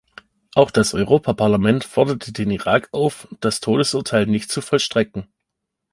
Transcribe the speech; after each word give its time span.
Auch 0.55 0.71
das 0.71 0.95
Europaparlament 0.95 1.83
forderte 1.83 2.31
den 2.33 2.49
Irak 2.49 2.89
auf, 2.91 3.27
das 3.39 3.59
Todesurteil 3.59 4.25
nicht 4.25 4.49
zu 4.51 4.59
vollstrecken. 4.61 5.27